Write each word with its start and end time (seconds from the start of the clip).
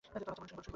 আচ্ছা, 0.05 0.19
বলুন 0.29 0.47
শুনি। 0.49 0.61